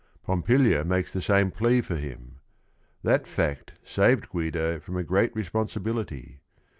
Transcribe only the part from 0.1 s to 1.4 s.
Pompilia makes the